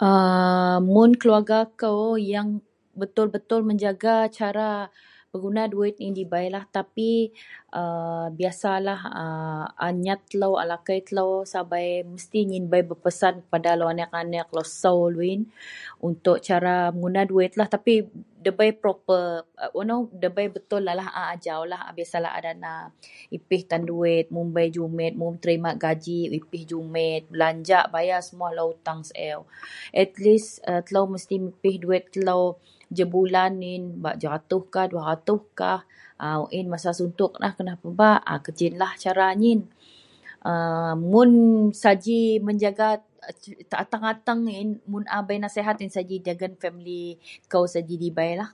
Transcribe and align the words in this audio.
.…aaa.. 0.00 0.76
mun 0.92 1.10
keluarga 1.20 1.58
kou 1.82 2.04
yang 2.34 2.48
betul-betul 3.00 3.60
mejaga 3.70 4.16
cara 4.38 4.70
meguna 5.34 5.62
duwit 5.72 5.96
yen 6.02 6.12
ji 6.16 6.24
dibeilah 6.28 6.64
tapi 6.78 7.10
a 7.80 7.82
biyasalah 8.38 9.00
a 9.84 9.86
nyat 10.04 10.20
telou, 10.30 10.52
a 10.62 10.64
lakei 10.72 11.00
telou 11.08 11.32
sabei 11.54 11.88
mesti 12.14 12.38
nyin 12.50 12.64
bei 12.72 12.82
berpesan 12.90 13.34
kepada 13.42 13.70
lou 13.78 13.88
aneak-aneak, 13.92 14.48
lou 14.56 14.66
sou 14.82 15.00
lowin 15.14 15.40
untuk 16.08 16.36
cara 16.48 16.76
meguna 16.94 17.22
duwitlah 17.30 17.68
tapi 17.74 17.94
ndabei 18.42 18.72
proper 18.82 19.24
wak 19.74 19.84
nou, 19.88 20.00
ndabei 20.18 20.48
betul 20.56 20.82
alah 20.92 21.08
a 21.08 21.22
ajaulah. 21.34 21.80
Biyasalah 21.96 22.32
a 22.36 22.40
dana, 22.46 22.74
dipeh 23.32 23.62
tan 23.70 23.82
duwit 23.88 24.26
mun 24.34 24.48
bei 24.56 24.68
jumit 24.74 25.14
mun 25.20 25.34
terimak 25.42 25.76
gaji 25.82 26.20
dipeh 26.34 26.62
jumit, 26.70 27.22
belajak 27.32 27.84
bayar 27.94 28.20
semuwa 28.26 28.50
lou 28.56 28.68
uteang 28.76 29.00
siew. 29.08 29.40
Atlis 30.00 30.44
telou 30.86 31.06
mesti 31.14 31.34
dipeh 31.44 31.74
duwit 31.82 32.04
telou 32.12 32.58
jebulan 32.96 33.62
yen 33.68 33.84
bak 34.02 34.18
100 34.18 34.74
kah 34.74 34.86
200 34.90 35.38
kah. 35.58 35.80
A 36.22 36.28
wak 36.42 36.50
yen 36.56 36.66
masa 36.70 36.90
sutuok 36.98 37.38
neh 37.38 37.52
kaau 37.54 37.58
kena 37.62 37.74
pebak. 37.82 38.20
Gejilah 38.42 38.92
cara 38.98 39.26
nyin. 39.38 39.60
A 40.42 40.52
mun 40.98 41.30
saji 41.70 42.42
mejaga 42.42 43.06
ateng-ateng 43.72 44.40
yen, 44.50 44.68
mun 44.90 45.06
a 45.06 45.22
bei 45.24 45.38
nasihat 45.40 45.78
yen 45.82 45.88
dagen 46.26 46.52
famili 46.62 47.16
kou 47.50 47.64
saji 47.70 47.94
dibeilah. 48.06 48.50